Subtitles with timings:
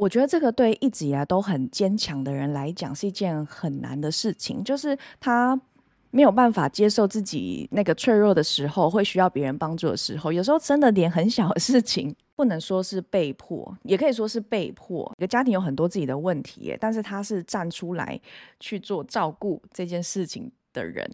[0.00, 5.60] 我觉得这个对一直以来都很坚强的人来讲是一件很难的事情，就是他
[6.10, 15.12] 没有办法接受自己那个脆弱的时候，会需要别人帮助的时候，有时候真的连很小的事情，不能说是被迫，也可以说是被迫。
[15.18, 18.18] 一个家庭有很多自己的问题，但是他是站出来
[18.58, 21.06] 去做照顾这件事情的人。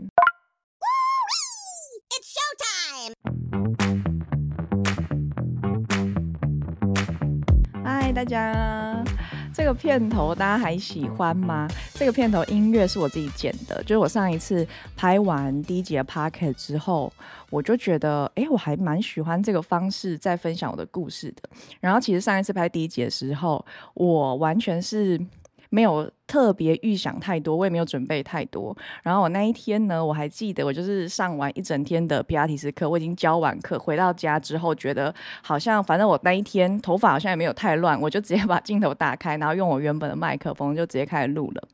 [8.17, 9.05] 大家，
[9.53, 11.69] 这个片头大家还喜欢吗？
[11.93, 14.67] 这个片头音乐是我自己剪的，就是我上一次
[14.97, 17.13] 拍完第一集的 p o c k e t 之后，
[17.51, 21.43] 我就觉得，哎，我还蛮喜欢这个方式在分享我的故事的。
[21.79, 23.63] 然后，其实上一次拍第一集的时候，
[23.93, 25.21] 我完全是。
[25.71, 28.77] 没有特别预想太多，我也没有准备太多。
[29.03, 41.69] 然后我那一天呢，我还记得，我就是上完一整天的皮亚提斯课，我已经教完课，回到家之后，觉得好像反正我那一天头发好像也没有太乱，我就直接 把镜头打开，然后用我原本的麦克风就直接开始录了。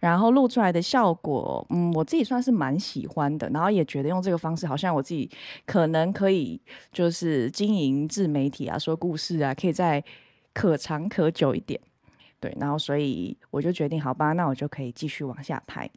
[0.00, 3.48] 然后录出来的效果，嗯，我自己算是蛮喜欢的。
[3.48, 5.30] 然后也觉得用这个方式，好像我自己
[5.64, 6.60] 可能可以
[6.92, 10.04] 就是经营自媒体啊，说故事啊，可以再
[10.52, 11.80] 可长可久一点。
[12.42, 15.88] 对，然后所以我就决定，好吧，那我就可以继续往下拍。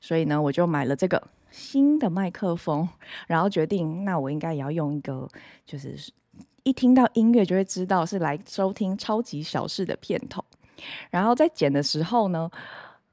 [0.00, 1.22] 所以呢，我就买了这个
[1.52, 2.88] 新的麦克风，
[3.28, 5.28] 然后决定，那我应该也要用一个，
[5.64, 5.94] 就是
[6.64, 10.44] 一听到音乐就会知道是来收听超级小事的片头。
[11.08, 12.50] 然后在剪的时候呢，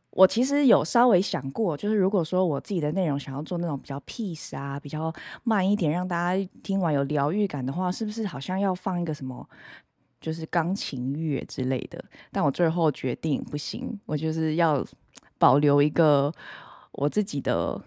[0.09, 9.47] 我其实有稍微想过，就是如果说我自己的内容想要做那种比较 peace 啊，比较慢一点，让大家听完有疗愈感的话，是不是好像要放一个什么？
[10.25, 14.83] 就是钢琴乐之类的，但我最后决定不行，我就是要
[15.37, 16.33] 保留一个
[16.93, 17.79] 我自己的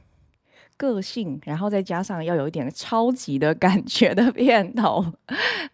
[0.77, 5.05] 个性，然后再加上要有一点超级的感觉的 片头。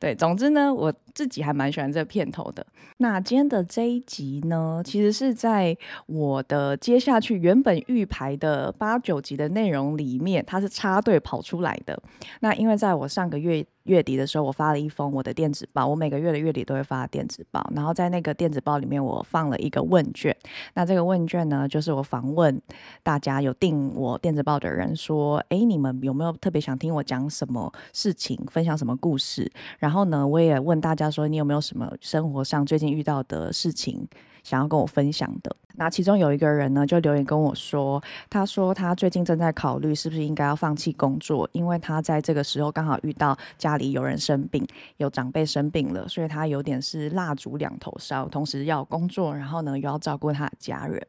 [0.00, 2.66] 对，总之呢，我自己还蛮喜欢这个片头的。
[2.98, 5.76] 那今天的这一集呢，其实是在
[6.06, 12.00] 我的接下去原本预排的八九集的内容里面，它是插队跑出来的。
[12.40, 13.64] 那因为在我上个月。
[13.84, 15.86] 月底的时候，我发了一封我的电子报。
[15.86, 20.34] 我每个月的月底都会发电子报，然后在那个电子报里面，我放了一个问卷。
[20.72, 22.58] 那这个问卷呢，就是我访问
[23.02, 34.06] 大家有订我电子报的人，说：“哎，你们有没有特别想听我讲什么事情，分享什么故事？”然后呢，我也问大家他说：“你有没有什么生活上最近遇到的事情
[34.42, 38.00] 想要跟我分享的？”那其中有一个人呢，就留言跟我说，
[38.30, 44.64] 他说他最近正在考虑是不是应该要放弃工作，因为他在这个时候刚好遇到家里有人生病，
[44.98, 51.04] 有长辈生病了，所以他有点是蜡烛两头烧，同时要工作，然后呢又要照顾他的家人。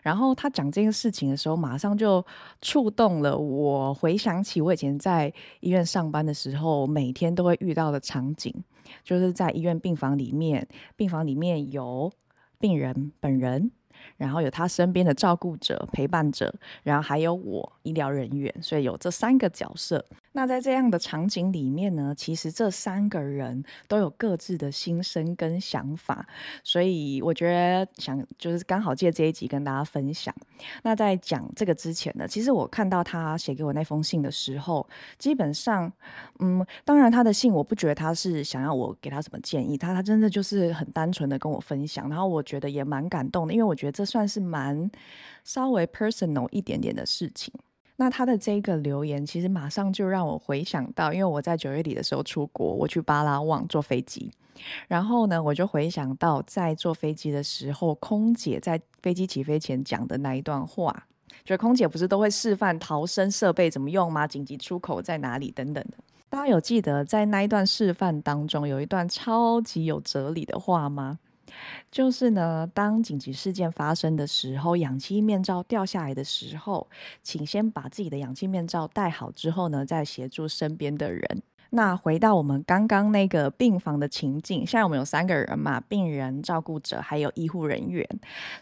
[0.00, 2.24] 然后他讲这件事情的时候，马上就
[2.62, 5.30] 触动了我，回想起我以前在
[5.60, 8.54] 医院上班的时候，每天都会遇到的场景，
[9.02, 10.66] 就是在医院病房里面，
[10.96, 12.12] 病房里面有
[12.58, 13.70] 病人本人。
[14.18, 20.04] 然后有他身边的照顾者、陪伴者，然后还有我医疗人员，所以有这三个角色。
[20.36, 26.26] 那在这样的场景里面呢，其实这三个人都有各自的心声跟想法，
[26.62, 30.34] 所以我觉得想就是刚好借这一集跟大家分享。
[30.82, 34.86] 那在讲这个之前呢，其实我看到他写给我那封信的时候，
[35.18, 35.90] 基本上，
[36.40, 44.90] 嗯，当然他的信我不觉得他是想要我给他什么建议，他他真的就是很单纯的跟我分享，然后我觉得也蛮感动的，因为我觉得这算是蛮
[45.44, 47.50] 稍微 personal 一点点的事情。
[47.96, 54.30] 那他的这个留言，其实马上就让我回想到，因为我在九月底的时候出国，我去巴拉望坐飞机，
[54.86, 61.06] 然后呢，我就回想到在坐飞机的时候，空姐在飞机起飞前讲的那一段话，
[61.42, 64.26] 就空姐不是都会示范逃生设备怎么用吗？
[64.26, 65.96] 紧急出口在哪里等等的。
[66.28, 71.18] 大家有记得在那一段示范当中，有一段超级有哲理的话吗？
[71.90, 76.88] 就是呢，当紧急事件发生的时候，氧气面罩掉下来的时候，
[77.22, 81.42] 请先把自己的氧气面罩戴好之后呢，再协助身边的人。
[81.70, 88.08] 那回到我们刚刚那个病房的情境，现在我们有三个人嘛，病人、照顾者还有医护人员，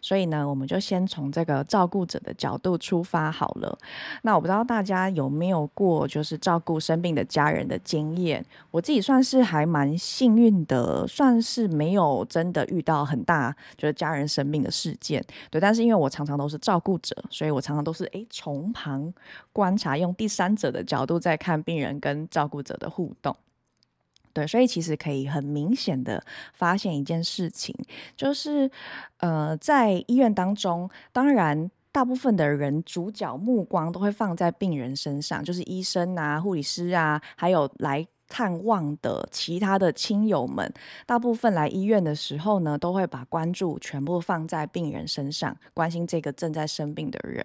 [0.00, 3.78] 所以呢，我们就先从这个照顾者的角度出发好了。
[4.22, 15.22] 那我不知道大家有没有过就是照顾生病的家人的经验，我自己算是还蛮幸运的，算是没有真的遇到很大就是家人生病的事件。
[15.50, 19.12] 对，但是因为我常常都是照顾者，所以我常常都是诶从旁
[19.52, 22.90] 观察，用第三者的角度在看病人跟照顾者的。
[22.94, 23.36] 互动，
[24.32, 27.74] 对，所以其实可以很明显的发现一件事情，
[28.16, 28.70] 就是
[29.18, 40.72] 呃，在医院当中，当然大部分的人主角目光都会放在病人身上，就是医生啊、护理师啊，还有来探望的其他的亲友们，
[41.04, 47.44] 大部分来医院的时候呢，都会把关注全部放在病人身上，关心这个正在生病的人。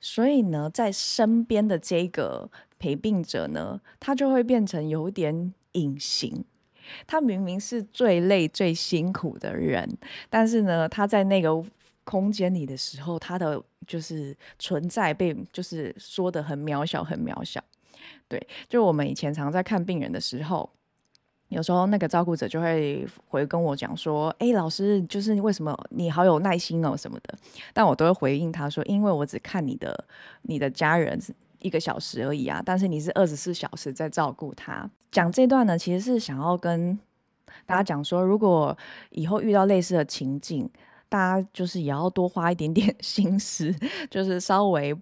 [0.00, 6.44] 所以呢，在身边的这个陪病者呢，他就会变成有点隐形。
[7.06, 9.98] 他明明是最累、最辛苦的人，
[10.30, 11.64] 但是呢，他在那个
[12.04, 17.60] 空间里的时候，他的就是存在被就是说的很渺小、很渺小。
[18.28, 20.70] 对，就我们以前常在看病人的时候，
[21.48, 27.38] 有时候那个照顾者就会回跟我讲说：“哎，老师，就是为什么你好有耐心哦什么的。”
[27.72, 30.04] 但我都会回应他说：“因为我只看你的
[30.42, 31.20] 你的家人
[31.60, 36.98] 一个小时而已啊，但是你是二十四小时在照顾他。”讲这段呢，其实是想要跟
[37.64, 38.76] 大家讲说，如果
[39.10, 40.68] 以后遇到类似的情境，
[41.08, 43.72] 大家就是也要多花一点点 心思，
[44.10, 44.96] 就是稍微。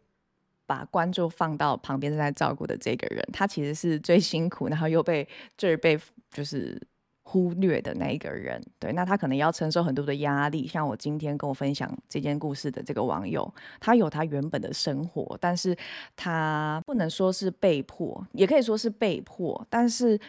[0.67, 5.95] 把关注放到旁边正在照顾的这个人，他其实是最辛苦，然后又被最被
[6.35, 6.79] 就是
[7.23, 8.63] 忽略的那一个人。
[8.79, 10.67] 对，那他可能要承受很多的压力。
[10.67, 13.51] 像我今天跟我分享这件故事的这个网友，
[13.81, 15.75] 他有他原本的生活，但是
[16.15, 20.21] 他不能说是被迫，也可以说是被迫，但是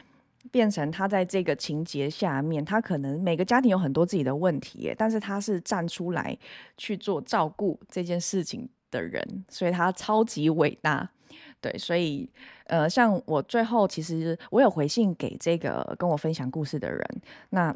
[0.51, 6.37] 变成他在这个情节下面，他可能每个家庭有很多自己的问题，但是他是站出来
[6.77, 8.69] 去做照顾这件事情。
[8.91, 11.09] 的人，所以他超级伟大，
[11.59, 12.29] 对，所以
[12.65, 17.75] 呃，像我最后其实我有回信给这个跟我分享故事的人，那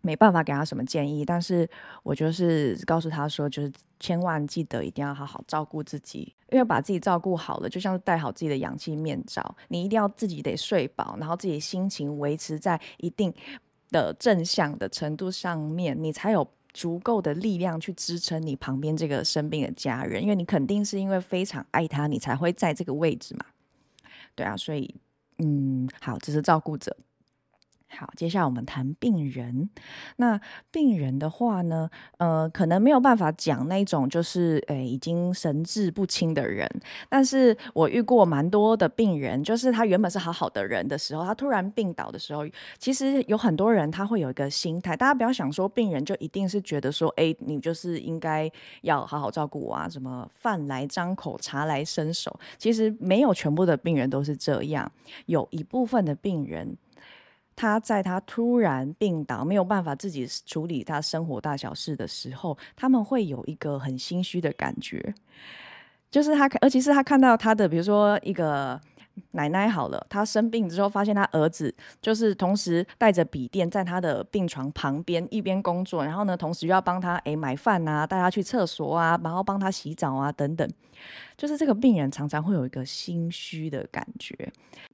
[0.00, 1.68] 没办法给他什么建议，但是
[2.02, 13.34] 我就是告诉他说，就是千万记得一定要好好照顾自己，因为把自己照顾好了，就像是戴好自己的氧气面罩，你一定要自己得睡饱，然后自己心情维持在一定
[13.90, 16.48] 的正向的程度上面，你才有。
[16.78, 23.46] 足够的力量去支撑你旁边这个生病的家人，因为你肯定是因为非常爱他，你才会在这个位置嘛。
[24.36, 24.94] 对啊，所以，
[25.38, 26.96] 嗯，好，这是照顾者。
[27.90, 29.68] 好，接下来我们谈病人。
[30.16, 30.38] 那
[30.70, 31.88] 病人的话呢，
[32.18, 36.68] 呃，可能没有办法讲那种就是诶已经神志不清的人。
[37.08, 42.46] 但是我遇过蛮多的病人，就是他原本是好好的人的时候，他突然病倒的时候，
[42.78, 48.50] 其实有很多人他会有一个心态，大家不要想说病人就一定是觉得说，哎，你就是应该
[48.82, 52.38] 要好好照顾我啊，什么饭来张口，茶来伸手。
[52.58, 54.92] 其实没有全部的病人都是这样，
[55.26, 56.76] 有一部分的病人。
[57.58, 65.12] 他在他突然病倒，没有办法自己处理他生活大小事的时候，他们会有一个很心虚的感觉，
[66.08, 68.80] 就是他，而且是他看到他的，比如说一个
[69.32, 80.68] 奶奶好了，他生病之后，发现他儿子就是同时带着笔电在他的病床旁边一边工作，然后呢，同时又要帮他诶买饭啊，带他去厕所啊，然后帮他洗澡啊等等。
[81.36, 84.34] 就是这个病人常常会有一个心虚的感觉，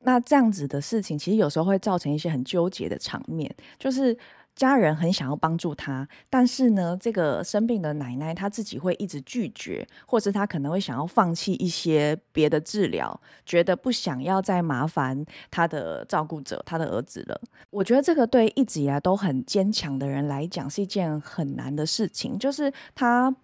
[0.03, 4.15] 那这样子的事情其实有时候会造成一些很纠结的场面，就是
[4.55, 17.41] 家人很想要帮助他，但是呢，这个生病的奶奶她自己会一直拒绝，或是她可能会想要放弃一些别的治疗，觉得不想要再麻烦他的照顾者，他的儿子了。
[17.71, 23.35] 我觉得这个对一直以来都很坚强的人来讲是一件很难的事情，就是他。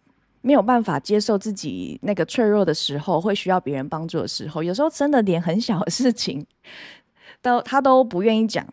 [0.43, 6.47] 没有办法接受自己那个脆弱的时候，会需要别人帮助的时候，有时候真的连很小的事情
[7.43, 8.67] 都他都不愿意讲。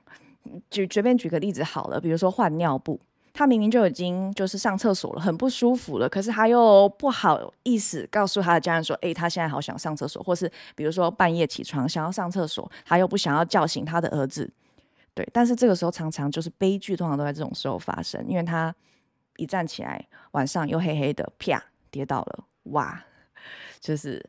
[0.70, 3.00] 举随便举个例子好了，比如说换尿布，
[3.34, 14.52] 他明明就已经就是上厕所了，很不舒服了，可是他又不好意思告诉他的家人说：“诶，他现在好想上厕所。”或是比如说半夜起床想要上厕所，他又不想要叫醒他的儿子。
[15.14, 18.74] 对，但是这个时候常常就是悲剧，通常都在这种时候发生，因为他。
[19.40, 23.04] 一站起来，晚上又黑黑的，啪，跌倒了，哇，
[23.80, 24.28] 就是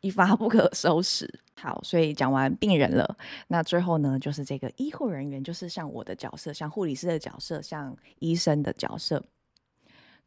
[0.00, 1.32] 一发不可收拾。
[1.60, 3.16] 好，所以讲完病人了，
[3.48, 9.22] 那最后呢，就是这个医护人员，就是像我的角色，像护理师的角色，像医生的角色。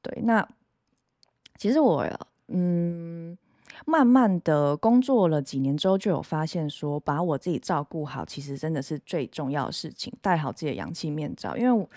[0.02, 0.48] 对，那
[1.58, 2.06] 其实我，
[2.48, 3.38] 嗯，
[3.86, 10.14] 慢慢的工作了几年之后，就有发现说，把我自己照顾好，其实真的是最重要的事情。
[10.22, 11.88] 戴好自己的氧气面罩，因为。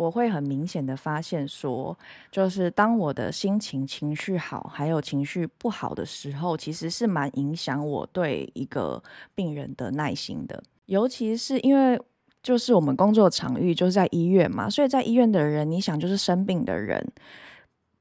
[0.00, 1.94] 我会很明显的发现，说
[2.30, 9.02] 就是当我的心情、情绪好，还有情绪不好的时候，其实是蛮影响我对一个
[9.34, 10.62] 病人的耐心的。
[10.86, 12.00] 尤其是因为
[12.42, 17.06] 就是我们工作场域就是在医院嘛，所以在医院的人，你想就是生病的人，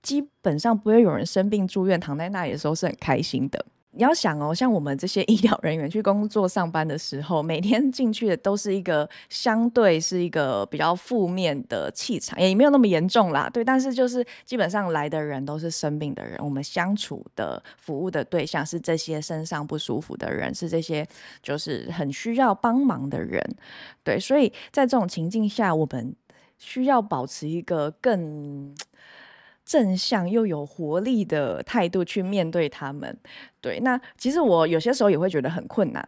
[0.01, 3.65] 基本上不会有人生病住院躺在那里的时候是很开心的。
[3.91, 13.49] 你要想哦，像我们这些 医疗人员去工作上班的时候，每天进去的都是一个相对是一个比较负面的气场，也没有那么严重啦。
[13.49, 21.05] 对，但是就是基本上来的人都是生病的人，我们相处的服务的对象是这些身上不舒服的人，是这些
[21.41, 23.43] 就是很需要帮忙的人。
[24.03, 26.15] 对，所以在这种情境下，我们
[26.59, 28.75] 需要保持一个更。
[29.65, 33.15] 正向又有活力的态度去面对他们，
[33.61, 33.79] 对。
[33.81, 36.03] 那其实我有些时候也会觉得很困难，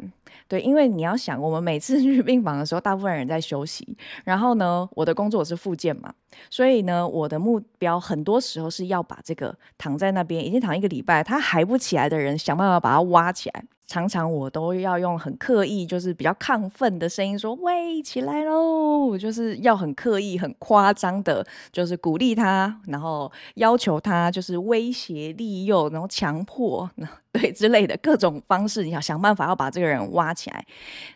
[0.48, 6.14] 对，因为你要想，我们每次 去病房的时候，大部分人在休息，然后呢，我的工作是复健嘛，
[6.50, 13.64] 所以呢，我的目标很多时候是要把这个躺在那边已经躺一个礼拜，他还不起来的人，想办法把他挖起来。
[13.88, 26.90] 常常我都要用很刻意，就是比较亢奋的声音说：“喂，起来喽！”就是要很刻意、很夸张的，就是鼓励他，然后要求他，就是威胁、利诱，然后强迫，
[27.32, 30.66] 对之类的各种方式，你要想办法要把这个人挖起来。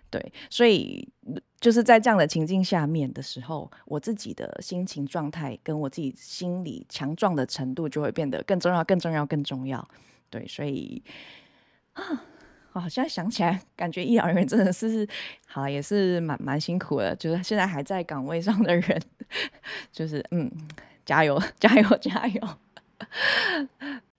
[0.10, 1.08] 对，所以
[1.60, 9.88] 就是在这样的情境下面的时候，我自己的心情状态跟我自己心理强壮的程度就会变得更重要、更重要、更重要。
[10.30, 11.04] 对，所以
[11.94, 12.24] 啊。
[12.74, 15.08] 哦，现在想起来，感觉医疗人员真的是
[15.48, 17.16] 好，也是蛮蛮辛苦的。
[17.16, 19.02] 就是现在还在岗位上的人，
[19.94, 20.52] 就是嗯，
[21.06, 22.42] 加油， 加油， 加油！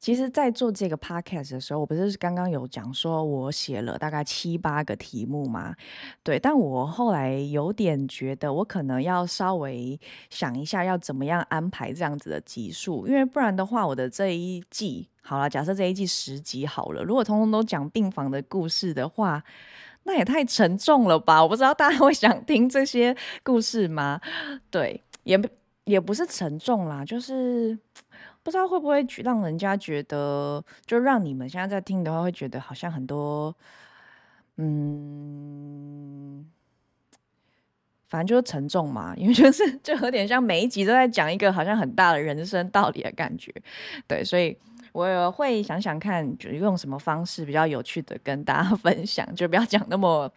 [0.06, 5.74] 其实，在做这个 podcast 的时候，我不是刚刚有讲说，我写了大概七八个题目嘛？
[6.22, 9.98] 对，但我后来有点觉得，我可能要稍微
[10.30, 15.08] 想一下，要怎么样安排这样子的集数，因为不然的话，我的这一季。
[15.22, 19.42] 好了，假设这一季十集好了，如果通通都讲病房的故事的话，
[20.04, 21.42] 那也太沉重了吧？
[21.42, 24.20] 我不知道大家会想听这些故事吗？
[24.70, 25.36] 对，也
[25.86, 27.78] 也不是沉重啦，就是
[28.42, 33.56] 不知道会不会让人家觉得，就让你们现在在听的话，会觉得好像很多，
[34.56, 36.44] 嗯，
[38.08, 43.54] 反正就是沉重嘛，因为就是就有点像每一集都在讲一个好像很大的人生道理的感觉，
[44.06, 44.58] 对，所以。
[44.96, 50.30] 我会想想看，就用什么方式比较有趣的跟大家 分享，就不要讲那么、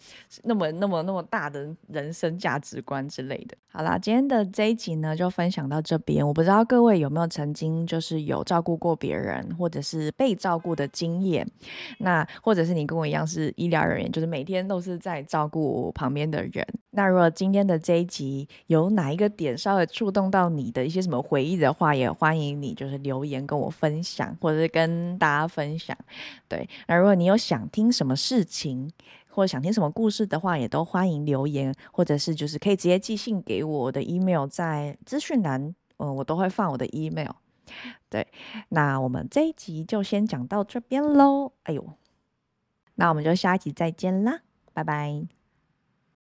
[0.44, 3.56] 那么、那么、那么大的人生价值观之类的。
[3.72, 6.28] 好啦，今天的这一集呢，就分享到这边。
[6.28, 11.48] 我不知道各位有没有曾经就是有照顾过别人，或者是被照顾的经验，
[12.00, 16.66] 那或者是你跟我一样是医疗人员，就是每天都是在照顾旁边的人。
[17.00, 25.98] 那如果今天的这一集有哪一个点稍微触动到你的一些什么回忆的话，也欢迎你就是留言跟我分享，或者是跟大家分享。
[26.50, 28.92] 对，那如果你有想听什么事情，
[29.30, 37.32] 或者想听什么故事的话，也都欢迎留言，或者是就是可以直接寄信给我的 email，在资讯栏，嗯，我都会放我的 email。
[38.10, 38.28] 对，
[38.68, 41.54] 那我们这一集就先讲到这边喽。
[41.64, 41.94] 哎呦，
[42.96, 44.42] 那我们就下一集再见啦，
[44.74, 45.39] 拜拜。